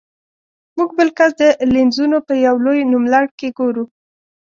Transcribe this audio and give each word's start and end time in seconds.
موږ 0.77 0.89
بل 0.97 1.09
کس 1.17 1.31
د 1.41 1.43
لینزونو 1.73 2.17
په 2.27 2.33
یو 2.45 2.55
لوی 2.65 2.79
نوملړ 2.93 3.25
کې 3.39 3.49
ګورو. 3.57 3.83